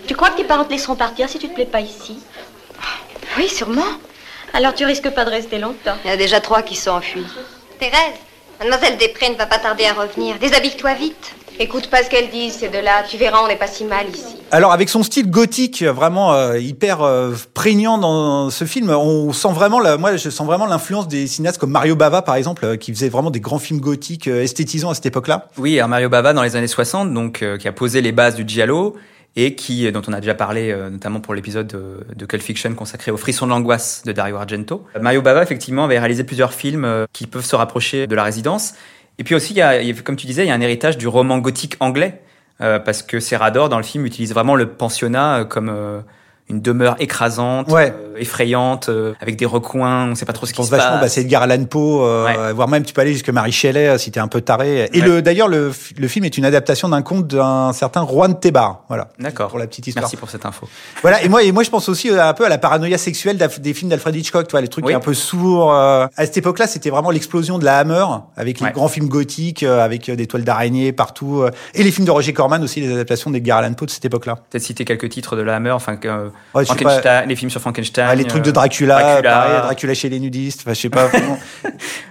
Tu 0.06 0.14
crois 0.14 0.30
que 0.30 0.36
tes 0.36 0.44
parents 0.44 0.64
te 0.64 0.70
laisseront 0.70 0.94
partir 0.94 1.28
si 1.28 1.38
tu 1.38 1.48
te 1.48 1.54
plais 1.54 1.64
pas 1.66 1.80
ici? 1.80 2.18
Oui, 3.38 3.48
sûrement. 3.48 3.82
Alors 4.52 4.74
tu 4.74 4.84
risques 4.84 5.10
pas 5.10 5.24
de 5.24 5.30
rester 5.30 5.58
longtemps. 5.58 5.96
Il 6.04 6.08
y 6.08 6.10
en 6.10 6.14
a 6.14 6.16
déjà 6.16 6.40
trois 6.40 6.62
qui 6.62 6.76
sont 6.76 6.90
enfuis. 6.92 7.26
Thérèse, 7.78 8.14
mademoiselle 8.60 8.96
Després 8.98 9.30
ne 9.30 9.34
va 9.34 9.46
pas 9.46 9.58
tarder 9.58 9.84
à 9.84 9.92
revenir. 9.94 10.36
Déshabille-toi 10.38 10.94
vite. 10.94 11.34
Écoute 11.58 11.88
pas 11.88 12.02
ce 12.02 12.10
qu'elles 12.10 12.30
disent, 12.30 12.54
ces 12.54 12.68
deux-là. 12.68 13.04
Tu 13.08 13.16
verras, 13.16 13.40
on 13.42 13.48
n'est 13.48 13.56
pas 13.56 13.66
si 13.66 13.84
mal 13.84 14.08
ici. 14.08 14.36
Alors 14.50 14.72
avec 14.72 14.88
son 14.88 15.02
style 15.02 15.30
gothique 15.30 15.82
vraiment 15.82 16.34
euh, 16.34 16.58
hyper 16.58 17.02
euh, 17.02 17.34
prégnant 17.54 17.98
dans 17.98 18.50
ce 18.50 18.64
film, 18.64 18.90
on 18.90 19.32
sent 19.32 19.52
vraiment, 19.52 19.80
la, 19.80 19.96
moi 19.96 20.16
je 20.16 20.30
sens 20.30 20.46
vraiment 20.46 20.66
l'influence 20.66 21.08
des 21.08 21.26
cinéastes 21.26 21.58
comme 21.58 21.70
Mario 21.70 21.96
Bava 21.96 22.22
par 22.22 22.36
exemple, 22.36 22.64
euh, 22.64 22.76
qui 22.76 22.92
faisait 22.92 23.08
vraiment 23.08 23.30
des 23.30 23.40
grands 23.40 23.58
films 23.58 23.80
gothiques 23.80 24.28
euh, 24.28 24.42
esthétisants 24.42 24.90
à 24.90 24.94
cette 24.94 25.06
époque-là. 25.06 25.48
Oui, 25.58 25.78
alors 25.78 25.88
Mario 25.88 26.08
Bava 26.08 26.32
dans 26.32 26.42
les 26.42 26.56
années 26.56 26.66
60, 26.66 27.12
donc 27.12 27.42
euh, 27.42 27.56
qui 27.56 27.68
a 27.68 27.72
posé 27.72 28.00
les 28.00 28.12
bases 28.12 28.34
du 28.36 28.44
giallo 28.46 28.96
et 29.36 29.54
qui, 29.54 29.90
dont 29.92 30.02
on 30.08 30.12
a 30.14 30.20
déjà 30.20 30.34
parlé 30.34 30.72
euh, 30.72 30.88
notamment 30.88 31.20
pour 31.20 31.34
l'épisode 31.34 31.66
de, 31.66 32.00
de 32.16 32.26
Cult 32.26 32.42
Fiction 32.42 32.74
consacré 32.74 33.10
au 33.10 33.18
frisson 33.18 33.46
de 33.46 33.50
l'angoisse 33.50 34.02
de 34.04 34.12
Dario 34.12 34.36
Argento. 34.36 34.84
Mario 35.00 35.20
Bava 35.20 35.42
effectivement 35.42 35.84
avait 35.84 35.98
réalisé 35.98 36.24
plusieurs 36.24 36.54
films 36.54 36.86
euh, 36.86 37.04
qui 37.12 37.26
peuvent 37.26 37.44
se 37.44 37.54
rapprocher 37.54 38.06
de 38.06 38.14
la 38.14 38.24
résidence. 38.24 38.72
Et 39.18 39.24
puis 39.24 39.34
aussi, 39.34 39.54
il 39.54 39.58
y 39.58 39.62
a, 39.62 39.82
comme 40.02 40.16
tu 40.16 40.26
disais, 40.26 40.44
il 40.44 40.48
y 40.48 40.50
a 40.50 40.54
un 40.54 40.60
héritage 40.60 40.98
du 40.98 41.08
roman 41.08 41.38
gothique 41.38 41.76
anglais 41.80 42.22
euh, 42.60 42.78
parce 42.78 43.02
que 43.02 43.20
Serrador 43.20 43.68
dans 43.68 43.78
le 43.78 43.82
film 43.82 44.06
utilise 44.06 44.32
vraiment 44.32 44.54
le 44.54 44.68
pensionnat 44.68 45.40
euh, 45.40 45.44
comme 45.44 45.68
euh, 45.68 46.00
une 46.48 46.60
demeure 46.60 46.94
écrasante, 47.00 47.70
Ouais. 47.72 47.92
euh, 47.92 48.16
effrayante, 48.18 48.88
euh, 48.88 49.14
avec 49.20 49.34
des 49.36 49.46
recoins, 49.46 50.08
on 50.10 50.14
sait 50.14 50.24
pas 50.26 50.32
trop 50.32 50.46
ce 50.46 50.52
qui 50.52 50.62
se 50.64 50.70
vachement, 50.70 50.92
bah, 50.94 51.00
passe. 51.00 51.14
c'est 51.14 51.22
Edgar 51.22 51.42
Allan 51.42 51.64
Poe, 51.64 52.02
euh, 52.04 52.24
Ouais. 52.24 52.52
voire 52.52 52.68
même 52.68 52.84
tu 52.84 52.94
peux 52.94 53.00
aller 53.00 53.12
jusque 53.12 53.30
Marie 53.30 53.50
Shelley 53.52 53.88
euh, 53.88 53.98
si 53.98 54.10
t'es 54.12 54.20
un 54.20 54.28
peu 54.28 54.40
taré. 54.40 54.88
Et 54.92 55.00
Ouais. 55.00 55.06
le 55.08 55.22
d'ailleurs 55.22 55.48
le, 55.48 55.72
le 55.98 56.08
film 56.08 56.24
est 56.24 56.38
une 56.38 56.44
adaptation 56.44 56.88
d'un 56.88 57.02
conte 57.02 57.26
d'un 57.26 57.72
certain 57.72 58.06
Juan 58.06 58.38
Tebar. 58.38 58.84
Voilà. 58.88 59.08
D'accord. 59.18 59.48
Pour 59.48 59.58
la 59.58 59.66
petite 59.66 59.88
histoire. 59.88 60.04
Merci 60.04 60.16
pour 60.16 60.30
cette 60.30 60.46
info. 60.46 60.68
Voilà, 61.02 61.22
et 61.24 61.28
moi, 61.28 61.42
et 61.42 61.50
moi, 61.50 61.62
je 61.64 61.70
pense 61.70 61.88
aussi 61.88 62.10
euh, 62.10 62.24
un 62.24 62.32
peu 62.32 62.46
à 62.46 62.48
la 62.48 62.58
paranoïa 62.58 62.96
sexuelle 62.98 63.38
des 63.58 63.74
films 63.74 63.90
d'Alfred 63.90 64.14
Hitchcock, 64.14 64.46
tu 64.46 64.52
vois, 64.52 64.60
les 64.60 64.68
trucs 64.68 64.86
Oui. 64.86 64.94
un 64.94 65.00
peu 65.00 65.14
sourds. 65.14 65.72
À 65.74 66.08
cette 66.18 66.36
époque-là, 66.36 66.66
c'était 66.68 66.90
vraiment 66.90 67.10
l'explosion 67.10 67.58
de 67.58 67.64
la 67.64 67.78
Hammer, 67.78 68.04
avec 68.36 68.60
les 68.60 68.70
grands 68.70 68.88
films 68.88 69.08
gothiques, 69.08 69.64
avec 69.64 70.10
des 70.10 70.26
toiles 70.26 70.44
d'araignée 70.44 70.92
partout, 70.92 71.44
et 71.74 71.82
les 71.82 71.90
films 71.90 72.06
de 72.06 72.10
Roger 72.12 72.32
Corman 72.32 72.62
aussi, 72.62 72.80
les 72.80 72.92
adaptations 72.92 73.30
d'Edgar 73.30 73.58
Allan 73.58 73.74
Poe 73.74 73.86
de 73.86 73.90
cette 73.90 74.04
époque-là. 74.04 74.36
Peut-être 74.50 74.62
citer 74.62 74.84
quelques 74.84 75.08
titres 75.08 75.34
de 75.36 75.42
la 75.42 75.56
Hammer, 75.56 75.72
enfin 75.72 75.96
Ouais, 76.54 76.64
Frankenstein, 76.64 77.28
les 77.28 77.36
films 77.36 77.50
sur 77.50 77.60
Frankenstein. 77.60 78.16
Les 78.16 78.24
trucs 78.24 78.42
de 78.42 78.48
euh, 78.48 78.52
Dracula, 78.52 78.98
Dracula. 79.00 79.30
pareil, 79.30 79.60
Dracula 79.62 79.94
chez 79.94 80.08
les 80.08 80.20
nudistes, 80.20 80.60
enfin, 80.64 80.74
je 80.74 80.80
sais 80.80 80.88
pas. 80.90 81.06
vraiment. 81.08 81.38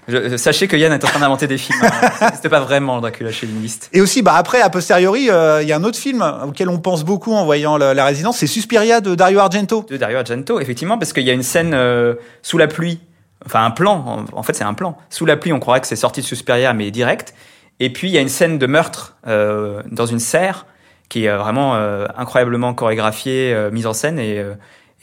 Je- 0.08 0.30
je- 0.30 0.38
sachez 0.38 0.68
que 0.68 0.76
Yann 0.78 0.94
est 0.94 1.04
en 1.04 1.08
train 1.08 1.20
d'inventer 1.20 1.48
des 1.48 1.58
films. 1.58 1.80
hein. 1.84 2.30
C'était 2.36 2.50
pas 2.50 2.60
vraiment 2.60 3.00
Dracula 3.02 3.32
chez 3.32 3.48
les 3.48 3.54
listes. 3.54 3.90
et 3.94 4.02
aussi, 4.02 4.22
bah, 4.22 4.36
après, 4.36 4.62
a 4.62 4.70
posteriori, 4.70 5.30
euh, 5.30 5.62
il 5.62 5.68
y 5.68 5.72
a 5.72 5.78
un 5.78 5.84
autre 5.84 5.98
film 5.98 6.24
auquel 6.48 6.70
on 6.70 6.78
pense 6.80 7.04
beaucoup 7.04 7.34
en 7.34 7.46
voyant 7.46 7.78
la, 7.78 7.94
la 7.94 8.06
résidence, 8.06 8.38
c'est 8.38 8.48
Suspiria 8.48 9.02
de 9.02 9.16
Dario 9.16 9.40
Argento. 9.40 9.86
De 9.90 9.98
Dario 9.98 10.18
Argento, 10.18 10.60
effectivement, 10.60 10.98
parce 10.98 11.14
qu'il 11.14 11.24
y 11.24 11.30
a 11.30 11.34
une 11.34 11.44
scène 11.44 11.74
euh, 11.74 12.16
sous 12.42 12.58
la 12.58 12.68
pluie, 12.68 13.00
enfin 13.46 13.66
un 13.66 13.72
plan, 13.72 14.26
en, 14.34 14.38
en 14.38 14.44
fait 14.44 14.54
c'est 14.54 14.64
un 14.64 14.74
plan. 14.74 14.98
Sous 15.10 15.26
la 15.26 15.38
pluie, 15.38 15.54
on 15.54 15.60
croirait 15.60 15.82
que 15.82 15.88
c'est 15.88 15.96
sorti 15.96 16.22
de 16.22 16.26
Suspiria, 16.26 16.74
mais 16.74 16.92
direct. 16.92 17.34
Et 17.80 17.92
puis 17.92 18.08
il 18.08 18.14
y 18.14 18.18
a 18.18 18.22
une 18.22 18.30
scène 18.30 18.58
de 18.58 18.68
meurtre 18.68 19.18
euh, 19.28 19.82
dans 19.92 20.06
une 20.06 20.20
serre 20.20 20.66
qui 21.10 21.26
est 21.26 21.36
vraiment 21.36 21.76
euh, 21.76 22.06
incroyablement 22.18 22.74
chorégraphiée, 22.74 23.54
euh, 23.54 23.72
mise 23.72 23.88
en 23.88 23.94
scène, 23.94 24.20
et, 24.20 24.40
euh, 24.40 24.54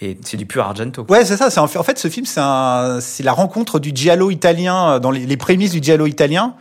et 0.01 0.19
c'est 0.23 0.37
du 0.37 0.47
pur 0.47 0.65
Argento. 0.65 1.07
Ouais, 1.09 1.25
c'est 1.25 1.37
ça. 1.37 1.63
En 1.63 1.67
fait, 1.67 1.79
en 1.79 1.83
fait, 1.83 1.99
ce 1.99 2.09
film, 2.09 2.27
c'est 2.27 3.23
la 3.23 3.33
rencontre 3.33 3.79
du 3.79 3.93
giallo 3.95 4.31
italien 4.31 4.93
euh, 4.93 4.99
dans 4.99 5.11
les, 5.11 5.27
les 5.27 5.37
prémices 5.37 5.73
du 5.73 5.83
giallo 5.83 6.07
italien 6.07 6.55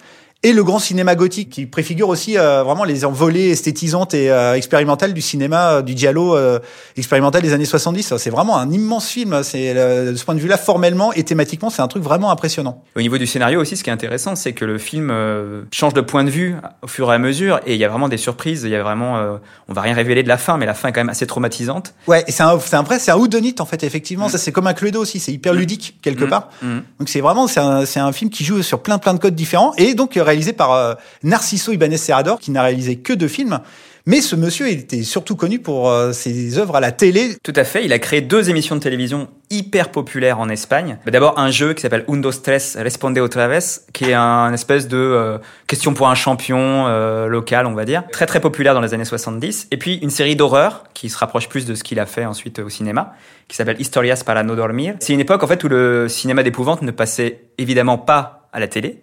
et 0.44 0.54
le 0.54 0.64
grand 0.64 0.80
cinéma 0.80 1.14
gothique 1.16 1.50
qui 1.52 1.66
préfigure 1.68 2.10
aussi 2.10 2.38
euh, 2.38 2.64
vraiment 2.64 2.84
les 2.84 3.06
envolées 3.06 3.50
esthétisantes 3.52 4.14
et 4.16 4.32
euh, 4.32 4.56
expérimentales 4.56 5.14
du 5.14 5.22
cinéma 5.22 5.74
euh, 5.74 5.82
du 5.84 5.96
giallo 5.96 6.36
euh, 6.36 6.58
expérimental 6.98 7.42
des 7.44 7.54
années 7.54 7.66
70. 7.66 8.18
C'est 8.18 8.30
vraiment 8.32 8.58
un 8.58 8.72
immense 8.72 9.08
film. 9.08 9.44
C'est 9.44 9.74
euh, 9.76 10.12
de 10.12 10.16
ce 10.16 10.26
point 10.26 10.34
de 10.36 10.40
vue-là, 10.40 10.58
formellement 10.58 11.14
et 11.14 11.24
thématiquement, 11.24 11.70
c'est 11.70 11.82
un 11.84 11.88
truc 11.88 12.02
vraiment 12.04 12.32
impressionnant. 12.32 12.84
Au 12.96 13.02
niveau 13.02 13.18
du 13.20 13.28
scénario 13.28 13.62
aussi, 13.62 13.78
ce 13.78 13.84
qui 13.84 13.90
est 13.92 13.94
intéressant, 13.94 14.36
c'est 14.36 14.54
que 14.54 14.66
le 14.66 14.78
film 14.80 15.10
euh, 15.12 15.62
change 15.72 15.94
de 15.94 16.02
point 16.02 16.24
de 16.24 16.30
vue 16.32 16.56
au 16.82 16.88
fur 16.88 17.12
et 17.12 17.16
à 17.16 17.20
mesure, 17.20 17.60
et 17.68 17.76
il 17.76 17.80
y 17.80 17.86
a 17.86 17.90
vraiment 17.90 18.10
des 18.10 18.18
surprises. 18.18 18.64
Il 18.64 18.72
y 18.72 18.76
a 18.76 18.82
vraiment, 18.82 19.18
euh, 19.18 19.38
on 19.70 19.74
va 19.74 19.82
rien 19.82 19.94
révéler 19.94 20.24
de 20.24 20.28
la 20.28 20.38
fin, 20.38 20.58
mais 20.58 20.66
la 20.66 20.74
fin 20.74 20.90
est 20.90 20.92
quand 20.92 21.02
même 21.02 21.10
assez 21.10 21.28
traumatisante. 21.28 21.94
Ouais, 22.08 22.24
c'est 22.28 22.42
un, 22.44 22.60
c'est 22.60 22.76
un 22.76 22.84
vrai, 22.84 22.98
c'est 22.98 23.12
un 23.12 23.16
whodunit 23.18 23.56
en 23.60 23.66
fait. 23.66 23.84
Effectivement, 23.84 24.28
ça 24.28 24.38
c'est 24.40 24.52
comme 24.52 24.66
un 24.68 24.74
Cluedo 24.74 25.00
aussi. 25.02 25.20
C'est 25.20 25.32
hyper 25.34 25.54
ludique 25.54 25.98
quelque 26.02 26.26
Mm. 26.26 26.30
part. 26.30 26.50
Mm. 26.64 26.78
Donc 27.00 27.10
c'est 27.10 27.22
vraiment 27.22 27.46
c'est 27.48 27.60
un, 27.60 27.86
c'est 27.86 28.00
un 28.00 28.12
film 28.12 28.30
qui 28.32 28.44
joue 28.44 28.62
sur 28.64 28.82
plein 28.82 28.98
plein 28.98 29.14
de 29.14 29.20
codes 29.20 29.36
différents 29.36 29.74
et 29.78 29.94
donc 29.94 30.18
réalisé 30.32 30.54
par 30.54 30.72
euh, 30.72 30.94
Narciso 31.24 31.74
Ibanez 31.74 31.98
Serrador 31.98 32.40
qui 32.40 32.52
n'a 32.52 32.64
réalisé 32.64 32.98
que 32.98 33.14
deux 33.14 33.28
films. 33.28 33.60
Mais 34.08 34.22
ce 34.22 34.36
monsieur 34.36 34.68
était 34.68 35.04
surtout 35.04 35.36
connu 35.36 35.60
pour 35.60 35.92
euh, 35.92 36.12
ses 36.12 36.58
œuvres 36.58 36.78
à 36.78 36.80
la 36.80 36.92
télé. 36.92 37.36
Tout 37.44 37.54
à 37.56 37.64
fait. 37.64 37.86
Il 37.86 37.94
a 37.94 38.00
créé 38.00 38.22
deux 38.22 38.50
émissions 38.50 38.76
de 38.76 38.82
télévision 38.82 39.28
hyper 39.52 39.92
populaires 39.92 40.40
en 40.40 40.50
Espagne. 40.50 40.98
D'abord 41.06 41.38
un 41.38 41.52
jeu 41.52 41.74
qui 41.74 41.82
s'appelle 41.84 42.06
Un, 42.08 42.18
dos, 42.18 42.32
tres, 42.32 42.78
responde 42.78 43.16
otra 43.20 43.48
vez, 43.48 43.60
qui 43.94 44.06
est 44.06 44.14
un 44.16 44.52
espèce 44.54 44.88
de 44.88 44.98
euh, 44.98 45.38
question 45.68 45.94
pour 45.94 46.08
un 46.08 46.16
champion 46.16 46.88
local, 47.28 47.68
on 47.68 47.74
va 47.74 47.86
dire. 47.86 48.04
Très 48.12 48.26
très 48.26 48.40
populaire 48.40 48.74
dans 48.74 48.82
les 48.82 48.96
années 48.96 49.06
70. 49.06 49.68
Et 49.70 49.78
puis 49.78 50.00
une 50.02 50.10
série 50.10 50.36
d'horreur 50.36 50.86
qui 50.96 51.10
se 51.10 51.18
rapproche 51.18 51.48
plus 51.48 51.66
de 51.66 51.76
ce 51.76 51.84
qu'il 51.84 52.00
a 52.00 52.08
fait 52.08 52.26
ensuite 52.26 52.58
au 52.58 52.70
cinéma, 52.70 53.14
qui 53.48 53.56
s'appelle 53.56 53.80
Historias 53.80 54.24
para 54.26 54.42
no 54.42 54.56
dormir. 54.56 54.96
C'est 55.00 55.14
une 55.14 55.20
époque 55.20 55.44
en 55.44 55.48
fait 55.48 55.64
où 55.64 55.68
le 55.68 56.08
cinéma 56.08 56.42
d'épouvante 56.42 56.82
ne 56.82 56.92
passait 56.92 57.42
évidemment 57.60 58.00
pas 58.00 58.48
à 58.52 58.60
la 58.60 58.68
télé. 58.68 59.02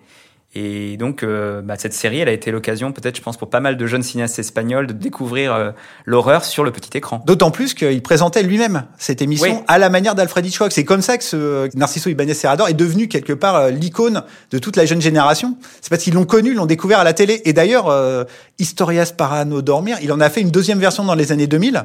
Et 0.55 0.97
donc, 0.97 1.23
euh, 1.23 1.61
bah, 1.61 1.75
cette 1.77 1.93
série, 1.93 2.21
elle 2.21 2.29
a 2.29 2.33
été 2.33 2.51
l'occasion, 2.51 2.91
peut-être, 2.93 3.17
je 3.17 3.21
pense, 3.21 3.37
pour 3.37 3.51
pas 3.51 3.61
mal 3.61 3.77
de 3.77 3.87
jeunes 3.87 4.03
cinéastes 4.03 4.39
espagnols 4.39 4.87
de 4.87 4.95
découvrir 4.95 5.55
euh, 5.55 5.71
l'horreur 6.07 6.43
sur 6.43 6.65
le 6.65 6.71
petit 6.71 6.97
écran. 6.97 7.23
D'autant 7.27 7.51
plus 7.51 7.75
qu'il 7.75 8.03
présentait 8.03 8.43
lui-même 8.43 8.85
cette 8.97 9.21
émission 9.21 9.59
Oui. 9.59 9.65
à 9.69 9.79
la 9.79 9.91
manière 9.91 10.15
d'Alfred 10.15 10.47
Hitchcock. 10.47 10.73
C'est 10.73 10.87
comme 10.87 11.03
ça 11.03 11.19
que 11.19 11.25
ce 11.25 11.69
Narciso 11.77 12.09
Ibanez 12.09 12.33
Serrador 12.33 12.69
est 12.69 12.75
devenu 12.75 13.09
quelque 13.09 13.35
part 13.35 13.57
euh, 13.57 13.71
l'icône 13.71 14.23
de 14.51 14.59
toute 14.59 14.77
la 14.77 14.87
jeune 14.87 15.03
génération. 15.03 15.59
C'est 15.83 15.91
parce 15.91 16.03
qu'ils 16.03 16.15
l'ont 16.15 16.25
connu, 16.25 16.55
l'ont 16.55 16.67
découvert 16.67 17.01
à 17.01 17.05
la 17.05 17.13
télé. 17.13 17.43
Et 17.45 17.53
d'ailleurs, 17.53 17.95
Historias 18.59 19.13
para 19.17 19.45
no 19.45 19.61
dormir, 19.61 19.99
il 20.03 20.13
en 20.13 20.21
a 20.21 20.31
fait 20.31 20.41
une 20.41 20.51
deuxième 20.51 20.79
version 20.79 21.05
dans 21.05 21.15
les 21.15 21.31
années 21.31 21.47
2000. 21.47 21.85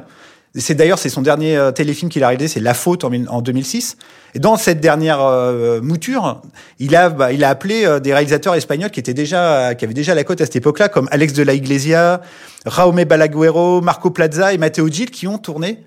C'est 0.56 0.76
d'ailleurs 0.76 1.00
c'est 1.00 1.08
son 1.08 1.20
dernier 1.22 1.56
euh, 1.56 1.72
téléfilm 1.72 2.08
qu'il 2.08 2.22
a 2.22 2.28
réalisé, 2.28 2.46
c'est 2.46 2.60
La 2.60 2.74
Faute 2.74 3.02
en, 3.02 3.10
mille- 3.10 3.28
en 3.28 3.42
2006. 3.42 3.96
Et 4.34 4.38
dans 4.38 4.56
cette 4.56 4.80
dernière 4.80 5.20
euh, 5.20 5.80
mouture, 5.80 6.42
il 6.78 6.94
a 6.94 7.08
bah, 7.08 7.32
il 7.32 7.42
a 7.42 7.48
appelé 7.48 7.84
euh, 7.84 7.98
des 7.98 8.12
réalisateurs 8.14 8.54
espagnols 8.54 8.90
qui 8.90 9.00
étaient 9.00 9.14
déjà 9.14 9.74
qui 9.74 9.84
avaient 9.84 9.94
déjà 9.94 10.14
la 10.14 10.22
cote 10.22 10.40
à 10.40 10.44
cette 10.44 10.54
époque-là, 10.54 10.88
comme 10.88 11.08
Alex 11.10 11.32
de 11.32 11.42
la 11.42 11.54
Iglesia, 11.54 12.20
Raume 12.66 13.02
Balaguero, 13.02 13.80
Marco 13.80 14.10
Plaza 14.10 14.52
et 14.52 14.58
Matteo 14.58 14.86
Gil, 14.88 15.10
qui 15.10 15.26
ont 15.26 15.38
tourné 15.38 15.84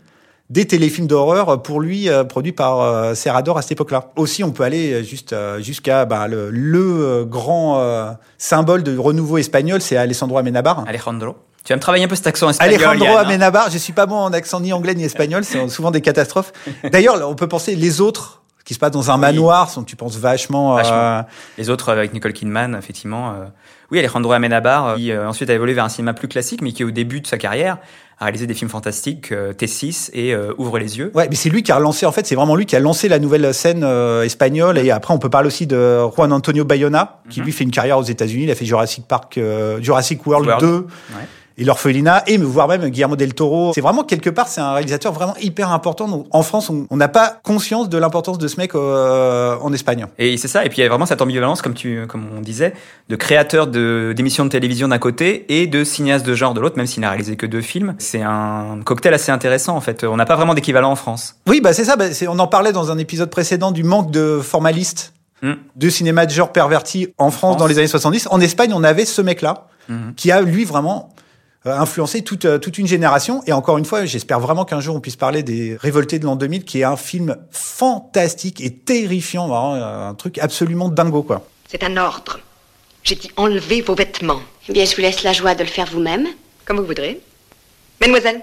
des 0.49 0.65
téléfilms 0.65 1.07
d'horreur 1.07 1.61
pour 1.61 1.79
lui 1.79 2.09
produits 2.29 2.53
par 2.53 3.15
Serrador 3.17 3.57
à 3.57 3.61
cette 3.61 3.73
époque-là. 3.73 4.11
Aussi, 4.15 4.45
on 4.45 4.51
peut 4.51 4.63
aller 4.63 5.03
juste 5.03 5.35
jusqu'à 5.59 6.05
bah, 6.05 6.29
le, 6.29 6.49
le, 6.51 7.25
grand 7.25 8.15
symbole 8.37 8.81
de 8.81 8.97
renouveau 8.97 9.39
espagnol, 9.39 9.81
c'est 9.81 9.97
Alessandro 9.97 10.37
Amenabar. 10.37 10.85
Alejandro. 10.87 11.35
Tu 11.67 11.73
vas 11.73 11.75
me 11.75 11.81
travailler 11.81 12.05
un 12.05 12.07
peu 12.07 12.15
cet 12.15 12.27
accent 12.27 12.49
espagnol. 12.49 12.75
Alejandro 12.75 13.17
hein. 13.17 13.23
Amenabar, 13.25 13.69
je 13.69 13.77
suis 13.77 13.91
pas 13.91 14.05
bon 14.05 14.15
en 14.15 14.31
accent 14.31 14.61
ni 14.61 14.71
anglais 14.71 14.95
ni 14.95 15.03
espagnol, 15.03 15.43
c'est 15.43 15.67
souvent 15.67 15.91
des 15.91 15.99
catastrophes. 15.99 16.53
D'ailleurs, 16.93 17.29
on 17.29 17.35
peut 17.35 17.49
penser 17.49 17.75
les 17.75 17.99
autres 17.99 18.41
qui 18.63 18.73
se 18.73 18.79
passent 18.79 18.91
dans 18.91 19.11
un 19.11 19.15
Oui. 19.15 19.19
manoir, 19.19 19.69
sont, 19.69 19.83
tu 19.83 19.97
penses 19.97 20.15
vachement, 20.15 20.77
euh, 20.77 20.81
Vachement. 20.81 21.25
Les 21.57 21.69
autres 21.69 21.89
euh, 21.89 21.93
avec 21.93 22.13
Nicole 22.13 22.31
Kidman, 22.31 22.73
effectivement. 22.79 23.31
euh, 23.31 23.45
Oui, 23.91 23.99
Alejandro 23.99 24.31
Amenabar, 24.31 24.87
euh, 24.87 24.95
qui 24.95 25.11
euh, 25.11 25.27
ensuite 25.27 25.49
a 25.49 25.53
évolué 25.53 25.73
vers 25.73 25.83
un 25.83 25.89
cinéma 25.89 26.13
plus 26.13 26.29
classique, 26.29 26.61
mais 26.61 26.71
qui 26.71 26.85
au 26.85 26.91
début 26.91 27.19
de 27.19 27.27
sa 27.27 27.37
carrière 27.37 27.77
a 28.19 28.23
réalisé 28.25 28.47
des 28.47 28.53
films 28.53 28.69
fantastiques, 28.71 29.33
euh, 29.33 29.51
T6 29.53 30.09
et 30.13 30.33
euh, 30.33 30.53
Ouvre 30.57 30.79
les 30.79 30.97
yeux. 30.97 31.11
Ouais, 31.15 31.27
mais 31.29 31.35
c'est 31.35 31.49
lui 31.49 31.63
qui 31.63 31.71
a 31.73 31.75
relancé, 31.75 32.05
en 32.05 32.11
fait, 32.13 32.25
c'est 32.25 32.35
vraiment 32.35 32.55
lui 32.55 32.65
qui 32.65 32.77
a 32.77 32.79
lancé 32.79 33.09
la 33.09 33.19
nouvelle 33.19 33.53
scène 33.53 33.83
euh, 33.83 34.23
espagnole. 34.23 34.77
Et 34.77 34.89
après, 34.91 35.13
on 35.13 35.19
peut 35.19 35.29
parler 35.29 35.47
aussi 35.47 35.67
de 35.67 35.99
Juan 36.15 36.31
Antonio 36.33 36.63
Bayona, 36.63 37.19
qui 37.29 37.39
Mhm. 37.41 37.45
lui 37.45 37.51
fait 37.53 37.63
une 37.65 37.71
carrière 37.71 37.97
aux 37.99 38.03
États-Unis. 38.03 38.43
Il 38.45 38.51
a 38.51 38.55
fait 38.55 38.65
Jurassic 38.65 39.05
Park, 39.05 39.37
euh, 39.37 39.79
Jurassic 39.81 40.25
World, 40.25 40.45
World. 40.47 40.61
2 40.65 40.75
Ouais. 40.77 40.87
Et 41.57 41.63
l'Orphelinat, 41.63 42.23
et 42.27 42.37
voire 42.37 42.67
même 42.67 42.87
Guillermo 42.89 43.15
del 43.15 43.33
Toro. 43.33 43.71
C'est 43.73 43.81
vraiment 43.81 44.03
quelque 44.03 44.29
part, 44.29 44.47
c'est 44.47 44.61
un 44.61 44.73
réalisateur 44.73 45.11
vraiment 45.11 45.35
hyper 45.41 45.71
important. 45.71 46.07
Donc, 46.07 46.27
en 46.31 46.43
France, 46.43 46.69
on 46.89 46.95
n'a 46.97 47.07
pas 47.07 47.39
conscience 47.43 47.89
de 47.89 47.97
l'importance 47.97 48.37
de 48.37 48.47
ce 48.47 48.57
mec 48.57 48.75
euh, 48.75 49.55
en 49.61 49.73
Espagne. 49.73 50.05
Et 50.19 50.37
c'est 50.37 50.47
ça. 50.47 50.65
Et 50.65 50.69
puis 50.69 50.79
il 50.79 50.81
y 50.81 50.85
a 50.85 50.89
vraiment 50.89 51.05
cette 51.05 51.21
ambivalence, 51.21 51.61
comme 51.61 51.73
tu, 51.73 52.05
comme 52.07 52.25
on 52.37 52.41
disait, 52.41 52.73
de 53.09 53.15
créateur 53.15 53.67
de 53.67 54.13
d'émissions 54.15 54.45
de 54.45 54.49
télévision 54.49 54.87
d'un 54.87 54.99
côté 54.99 55.45
et 55.61 55.67
de 55.67 55.83
cinéaste 55.83 56.25
de 56.25 56.35
genre 56.35 56.53
de 56.53 56.59
l'autre, 56.61 56.77
même 56.77 56.87
s'il 56.87 57.01
n'a 57.01 57.09
réalisé 57.09 57.35
que 57.35 57.45
deux 57.45 57.61
films. 57.61 57.95
C'est 57.97 58.21
un 58.21 58.79
cocktail 58.85 59.13
assez 59.13 59.31
intéressant 59.31 59.75
en 59.75 59.81
fait. 59.81 60.03
On 60.03 60.15
n'a 60.17 60.25
pas 60.25 60.35
vraiment 60.35 60.53
d'équivalent 60.53 60.91
en 60.91 60.95
France. 60.95 61.35
Oui, 61.47 61.61
bah 61.61 61.73
c'est 61.73 61.85
ça. 61.85 61.95
Bah, 61.95 62.05
on 62.27 62.39
en 62.39 62.47
parlait 62.47 62.71
dans 62.71 62.91
un 62.91 62.97
épisode 62.97 63.29
précédent 63.29 63.71
du 63.71 63.83
manque 63.83 64.11
de 64.11 64.39
formalistes 64.41 65.13
Hmm. 65.43 65.53
de 65.75 65.87
cinéma 65.89 66.25
de 66.25 66.31
genre 66.31 66.51
perverti 66.51 67.09
en 67.19 67.29
France, 67.29 67.51
France. 67.51 67.57
dans 67.57 67.67
les 67.67 67.77
années 67.77 67.87
70. 67.87 68.27
En 68.31 68.41
Espagne, 68.41 68.71
on 68.73 68.83
avait 68.83 69.05
ce 69.05 69.21
mec-là. 69.21 69.67
mhm. 69.87 70.15
qui 70.15 70.31
a 70.31 70.41
lui 70.41 70.65
vraiment 70.65 71.09
influencé 71.69 72.21
toute, 72.21 72.59
toute 72.59 72.77
une 72.77 72.87
génération. 72.87 73.41
Et 73.45 73.53
encore 73.53 73.77
une 73.77 73.85
fois, 73.85 74.05
j'espère 74.05 74.39
vraiment 74.39 74.65
qu'un 74.65 74.79
jour 74.79 74.95
on 74.95 74.99
puisse 74.99 75.15
parler 75.15 75.43
des 75.43 75.77
Révoltés 75.79 76.19
de 76.19 76.25
l'an 76.25 76.35
2000, 76.35 76.65
qui 76.65 76.81
est 76.81 76.83
un 76.83 76.97
film 76.97 77.37
fantastique 77.51 78.61
et 78.61 78.73
terrifiant, 78.73 79.51
un 79.53 80.13
truc 80.13 80.37
absolument 80.39 80.89
dingo, 80.89 81.23
quoi. 81.23 81.43
C'est 81.67 81.83
un 81.83 81.97
ordre. 81.97 82.39
J'ai 83.03 83.15
dit 83.15 83.31
enlever 83.37 83.81
vos 83.81 83.95
vêtements. 83.95 84.41
Eh 84.69 84.73
bien, 84.73 84.85
je 84.85 84.95
vous 84.95 85.01
laisse 85.01 85.23
la 85.23 85.33
joie 85.33 85.55
de 85.55 85.63
le 85.63 85.69
faire 85.69 85.87
vous-même. 85.91 86.27
Comme 86.65 86.77
vous 86.77 86.85
voudrez. 86.85 87.21
Mademoiselle 88.01 88.41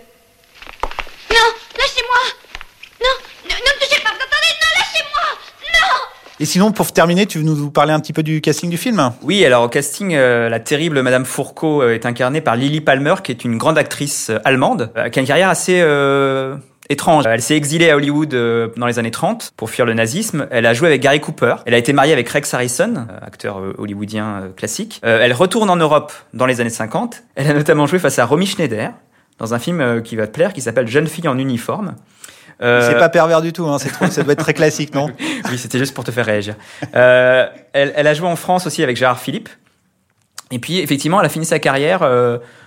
Non, 3.00 3.14
ne, 3.44 3.50
me 3.50 3.80
touchez 3.80 4.00
pas, 4.02 4.10
vous 4.10 4.16
entendez 4.16 4.52
Non, 4.62 4.70
lâchez-moi 4.78 5.26
Non 5.74 6.33
et 6.44 6.46
sinon, 6.46 6.72
pour 6.72 6.92
terminer, 6.92 7.24
tu 7.24 7.38
veux 7.38 7.44
nous 7.44 7.70
parler 7.70 7.94
un 7.94 8.00
petit 8.00 8.12
peu 8.12 8.22
du 8.22 8.42
casting 8.42 8.68
du 8.68 8.76
film? 8.76 9.12
Oui, 9.22 9.42
alors 9.46 9.62
au 9.62 9.68
casting, 9.70 10.12
euh, 10.12 10.50
la 10.50 10.60
terrible 10.60 11.00
Madame 11.00 11.24
Fourcault 11.24 11.80
euh, 11.80 11.94
est 11.94 12.04
incarnée 12.04 12.42
par 12.42 12.54
Lily 12.54 12.82
Palmer, 12.82 13.14
qui 13.24 13.32
est 13.32 13.46
une 13.46 13.56
grande 13.56 13.78
actrice 13.78 14.28
euh, 14.28 14.40
allemande, 14.44 14.92
qui 15.10 15.18
a 15.18 15.22
une 15.22 15.26
carrière 15.26 15.48
assez 15.48 15.82
étrange. 16.90 17.24
Elle 17.26 17.40
s'est 17.40 17.56
exilée 17.56 17.88
à 17.88 17.96
Hollywood 17.96 18.28
dans 18.76 18.86
les 18.86 18.98
années 18.98 19.10
30 19.10 19.54
pour 19.56 19.70
fuir 19.70 19.86
le 19.86 19.94
nazisme. 19.94 20.46
Elle 20.50 20.66
a 20.66 20.74
joué 20.74 20.88
avec 20.88 21.00
Gary 21.00 21.18
Cooper. 21.18 21.54
Elle 21.64 21.72
a 21.72 21.78
été 21.78 21.94
mariée 21.94 22.12
avec 22.12 22.28
Rex 22.28 22.52
Harrison, 22.52 23.06
acteur 23.22 23.62
hollywoodien 23.78 24.50
classique. 24.54 25.00
Elle 25.02 25.32
retourne 25.32 25.70
en 25.70 25.76
Europe 25.76 26.12
dans 26.34 26.44
les 26.44 26.60
années 26.60 26.68
50. 26.68 27.22
Elle 27.36 27.50
a 27.50 27.54
notamment 27.54 27.86
joué 27.86 27.98
face 27.98 28.18
à 28.18 28.26
Romy 28.26 28.44
Schneider 28.44 28.90
dans 29.38 29.54
un 29.54 29.58
film 29.58 30.02
qui 30.02 30.14
va 30.14 30.26
te 30.26 30.32
plaire 30.32 30.52
qui 30.52 30.60
s'appelle 30.60 30.88
Jeune 30.88 31.06
fille 31.06 31.26
en 31.26 31.38
uniforme. 31.38 31.94
C'est 32.60 32.98
pas 32.98 33.08
pervers 33.08 33.42
du 33.42 33.52
tout, 33.52 33.66
hein, 33.66 33.78
c'est 33.78 33.90
trop, 33.90 34.06
ça 34.06 34.22
doit 34.22 34.32
être 34.32 34.40
très 34.40 34.54
classique, 34.54 34.94
non 34.94 35.10
Oui, 35.50 35.58
c'était 35.58 35.78
juste 35.78 35.94
pour 35.94 36.04
te 36.04 36.10
faire 36.10 36.26
réagir. 36.26 36.54
elle, 36.92 37.52
elle, 37.72 38.06
a 38.06 38.14
joué 38.14 38.28
en 38.28 38.36
France 38.36 38.66
aussi 38.66 38.82
avec 38.82 38.96
Gérard 38.96 39.18
Philippe. 39.18 39.48
Et 40.50 40.58
puis, 40.58 40.78
effectivement, 40.78 41.20
elle 41.20 41.26
a 41.26 41.30
fini 41.30 41.44
sa 41.44 41.58
carrière 41.58 42.02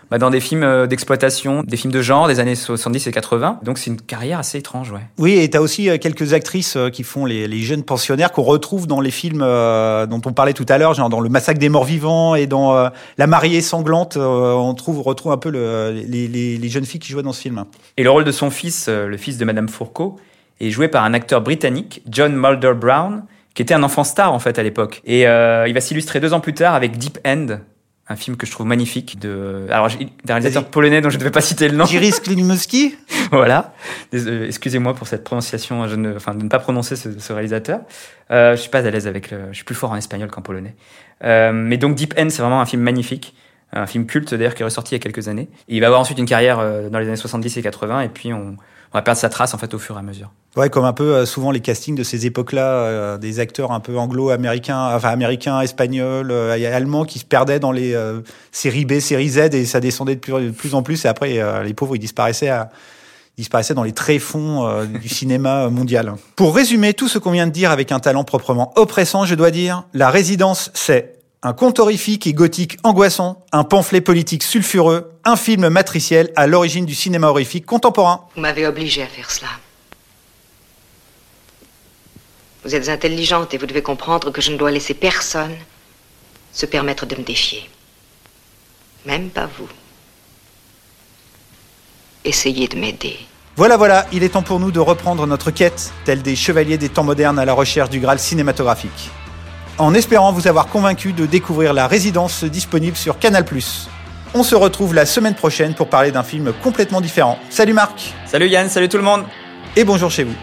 bah, 0.10 0.18
dans 0.18 0.30
des 0.30 0.40
films 0.40 0.64
euh, 0.64 0.88
d'exploitation, 0.88 1.64
des 1.64 1.78
films 1.78 1.92
de 1.92 2.02
genre 2.02 2.28
des 2.28 2.40
années 2.40 2.56
70 2.56 3.08
et 3.08 3.12
80. 3.12 3.60
Donc 3.64 3.78
c'est 3.78 3.90
une 3.90 4.00
carrière 4.00 4.40
assez 4.40 4.58
étrange, 4.58 4.92
ouais. 4.92 5.02
Oui, 5.18 5.34
et 5.34 5.50
tu 5.50 5.58
as 5.58 5.62
aussi 5.62 5.90
euh, 5.90 5.98
quelques 5.98 6.34
actrices 6.34 6.78
euh, 6.78 6.90
qui 6.90 7.04
font 7.04 7.26
les, 7.26 7.48
les 7.48 7.60
jeunes 7.60 7.84
pensionnaires 7.84 8.32
qu'on 8.32 8.44
retrouve 8.44 8.88
dans 8.88 9.02
les 9.02 9.12
films 9.12 9.40
dont 9.40 10.22
on 10.26 10.34
parlait 10.34 10.54
tout 10.54 10.66
à 10.70 10.78
l'heure, 10.78 10.94
genre 10.94 11.10
dans 11.10 11.20
Le 11.20 11.30
Massacre 11.30 11.60
des 11.60 11.70
Morts 11.70 11.84
Vivants 11.84 12.36
et 12.36 12.48
dans 12.48 12.90
La 13.18 13.28
Mariée 13.28 13.62
Sanglante, 13.62 14.18
on 14.18 14.74
trouve, 14.74 15.02
retrouve 15.02 15.32
un 15.32 15.38
peu 15.38 15.50
le, 15.50 15.92
les, 15.92 16.28
les, 16.28 16.58
les, 16.58 16.70
jeunes 16.70 16.86
filles 16.86 17.00
qui 17.00 17.12
jouaient 17.12 17.24
dans 17.24 17.34
ce 17.34 17.42
film. 17.42 17.66
Et 17.98 18.04
le 18.04 18.10
rôle 18.10 18.24
de 18.24 18.32
son 18.32 18.50
fils, 18.50 18.88
le 18.88 19.18
fils 19.18 19.38
de 19.38 19.46
Madame 19.46 19.70
Fourcault, 19.70 20.18
est 20.60 20.70
joué 20.70 20.88
par 20.88 21.04
un 21.04 21.14
acteur 21.14 21.42
britannique, 21.42 22.02
John 22.10 22.36
Mulder 22.36 22.74
Brown, 22.74 23.24
qui 23.54 23.62
était 23.62 23.74
un 23.74 23.84
enfant 23.84 24.04
star 24.04 24.34
en 24.34 24.40
fait 24.40 24.60
à 24.60 24.64
l'époque. 24.64 25.02
Et 25.06 25.22
il 25.22 25.74
va 25.74 25.82
s'illustrer 25.82 26.20
deux 26.20 26.34
ans 26.34 26.40
plus 26.40 26.54
tard 26.54 26.76
avec 26.76 26.98
Deep 26.98 27.20
End, 27.26 27.60
un 28.10 28.16
film 28.16 28.38
que 28.38 28.46
je 28.46 28.52
trouve 28.52 28.66
magnifique 28.66 29.20
de 29.20 29.68
alors 29.70 29.90
d'un 29.90 30.34
réalisateur 30.36 30.66
polonais 30.66 31.02
dont 31.02 31.10
je 31.10 31.18
ne 31.18 31.24
vais 31.24 31.32
pas 31.32 31.42
citer 31.42 31.68
le 31.68 31.76
nom. 31.76 31.86
Jiris 31.86 32.20
Klimovski. 32.24 32.96
voilà. 33.32 33.74
Excusez-moi 34.14 34.94
pour 34.94 35.08
cette 35.08 35.24
prononciation, 35.24 35.88
je 35.88 35.96
ne, 35.96 36.16
enfin 36.16 36.34
de 36.34 36.44
ne 36.44 36.50
pas 36.50 36.60
prononcer 36.60 36.96
ce, 36.96 37.20
ce 37.20 37.34
réalisateur. 37.34 37.82
Euh, 38.32 38.56
je 38.56 38.62
suis 38.62 38.70
pas 38.70 38.86
à 38.86 38.90
l'aise 38.90 39.08
avec 39.08 39.32
le, 39.32 39.40
je 39.52 39.56
suis 39.56 39.66
plus 39.66 39.76
fort 39.76 39.92
en 39.92 39.98
espagnol 39.98 40.30
qu'en 40.30 40.42
polonais. 40.42 40.76
Euh, 41.24 41.52
mais 41.52 41.78
donc 41.78 41.96
Deep 41.96 42.14
End, 42.18 42.30
c'est 42.30 42.42
vraiment 42.42 42.62
un 42.62 42.66
film 42.66 42.82
magnifique, 42.82 43.36
un 43.74 43.88
film 43.88 44.06
culte 44.06 44.34
d'ailleurs 44.34 44.56
qui 44.56 44.62
est 44.62 44.66
ressorti 44.66 44.96
il 44.96 44.98
y 44.98 45.02
a 45.02 45.04
quelques 45.04 45.28
années. 45.28 45.50
Et 45.68 45.76
il 45.76 45.80
va 45.82 45.88
avoir 45.88 46.00
ensuite 46.00 46.18
une 46.18 46.26
carrière 46.26 46.60
euh, 46.60 46.90
dans 46.90 47.00
les 47.00 47.08
années 47.08 47.18
70 47.18 47.58
et 47.58 47.62
80 47.62 48.02
et 48.02 48.10
puis 48.10 48.34
on 48.34 48.56
on 48.94 48.98
va 48.98 49.01
perdre 49.01 49.20
sa 49.20 49.29
trace 49.29 49.53
en 49.53 49.58
fait 49.58 49.74
au 49.74 49.79
fur 49.79 49.96
et 49.96 50.00
à 50.00 50.01
mesure. 50.01 50.32
Ouais, 50.56 50.70
comme 50.70 50.86
un 50.86 50.94
peu 50.94 51.13
euh, 51.13 51.25
souvent 51.25 51.51
les 51.51 51.60
castings 51.60 51.96
de 51.96 52.03
ces 52.03 52.25
époques-là, 52.25 52.65
euh, 52.65 53.17
des 53.17 53.39
acteurs 53.39 53.72
un 53.72 53.79
peu 53.79 53.98
anglo-américains, 53.98 54.96
enfin 54.96 55.10
américains, 55.10 55.62
espagnols, 55.62 56.32
euh, 56.32 56.75
allemands 56.75 57.06
qui 57.06 57.20
se 57.20 57.25
perdaient 57.25 57.60
dans 57.60 57.72
les 57.72 57.96
séries 58.51 58.86
B, 58.86 59.00
séries 59.00 59.29
Z 59.29 59.53
et 59.53 59.65
ça 59.65 59.79
descendait 59.79 60.15
de 60.15 60.51
plus, 60.51 60.74
en 60.74 60.82
plus 60.82 61.06
et 61.06 61.08
après 61.08 61.39
les 61.63 61.74
pauvres 61.74 61.96
ils 61.96 62.00
disparaissaient 62.00 62.50
dans 63.74 63.84
les 63.84 63.91
tréfonds 63.91 64.86
du 64.86 65.10
cinéma 65.10 65.70
mondial. 65.70 66.15
Pour 66.36 66.56
résumer 66.56 66.94
tout 66.94 67.08
ce 67.08 67.20
qu'on 67.20 67.32
vient 67.32 67.48
de 67.48 67.51
dire 67.51 67.72
avec 67.72 67.91
un 67.91 68.00
talent 68.00 68.24
proprement 68.24 68.74
oppressant, 68.75 69.25
je 69.25 69.36
dois 69.36 69.51
dire, 69.51 69.84
La 69.94 70.10
Résidence, 70.10 70.72
c'est 70.74 71.17
un 71.44 71.53
conte 71.53 71.79
horrifique 71.79 72.25
et 72.25 72.34
gothique 72.34 72.77
angoissant, 72.84 73.46
un 73.51 73.63
pamphlet 73.63 74.01
politique 74.01 74.44
sulfureux, 74.44 75.12
un 75.24 75.36
film 75.36 75.70
matriciel 75.70 76.32
à 76.36 76.48
l'origine 76.48 76.86
du 76.86 76.96
cinéma 76.96 77.27
horrifique 77.27 77.65
contemporain. 77.65 78.25
Vous 78.36 78.41
m'avez 78.41 78.65
obligé 78.65 79.03
à 79.03 79.08
faire 79.08 79.29
cela. 79.29 79.50
Vous 82.63 82.75
êtes 82.75 82.89
intelligente 82.89 83.53
et 83.53 83.58
vous 83.58 83.67
devez 83.67 83.84
comprendre 83.84 84.32
que 84.32 84.41
je 84.41 84.51
ne 84.51 84.58
dois 84.58 84.72
laisser 84.72 84.94
personne 84.94 85.56
se 86.51 86.65
permettre 86.65 87.06
de 87.06 87.15
me 87.15 87.24
défier. 87.24 87.70
Même 89.06 89.29
pas 89.29 89.46
vous. 89.46 89.70
Essayez 92.25 92.67
de 92.67 92.77
m'aider. 92.77 93.17
Voilà, 93.56 93.77
voilà, 93.77 94.06
il 94.12 94.24
est 94.24 94.29
temps 94.29 94.44
pour 94.44 94.60
nous 94.60 94.72
de 94.72 94.79
reprendre 94.79 95.25
notre 95.27 95.51
quête, 95.51 95.94
telle 96.03 96.24
des 96.24 96.36
chevaliers 96.36 96.77
des 96.77 96.89
temps 96.89 97.03
modernes 97.03 97.39
à 97.39 97.46
la 97.46 97.53
recherche 97.53 97.89
du 97.89 98.00
Graal 98.00 98.20
cinématographique 98.20 99.12
en 99.78 99.94
espérant 99.94 100.32
vous 100.32 100.48
avoir 100.48 100.68
convaincu 100.68 101.14
de 101.14 101.26
découvrir 101.26 101.74
la 101.74 101.88
résidence 101.88 102.44
disponible 102.44 102.98
sur 102.98 103.20
Canal+. 103.20 103.46
On 104.34 104.44
se 104.44 104.56
retrouve 104.56 104.94
la 104.94 105.06
semaine 105.06 105.36
prochaine 105.36 105.74
pour 105.74 105.88
parler 105.88 106.12
d'un 106.12 106.24
film 106.24 106.54
complètement 106.64 107.02
différent. 107.02 107.40
Salut 107.50 107.74
Marc 107.74 108.14
Salut 108.26 108.48
Yann, 108.48 108.70
salut 108.70 108.90
tout 108.90 108.98
le 108.98 109.04
monde 109.04 109.24
Et 109.76 109.84
bonjour 109.84 110.12
chez 110.12 110.24
vous. 110.24 110.36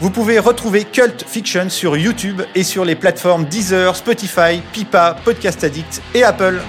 Vous 0.00 0.10
pouvez 0.10 0.38
retrouver 0.38 0.84
Cult 0.84 1.24
Fiction 1.26 1.68
sur 1.70 1.96
YouTube 1.96 2.42
et 2.54 2.62
sur 2.62 2.84
les 2.84 2.94
plateformes 2.94 3.44
Deezer, 3.44 3.96
Spotify, 3.96 4.62
Pipa, 4.72 5.16
Podcast 5.24 5.64
Addict 5.64 6.02
et 6.14 6.22
Apple. 6.22 6.60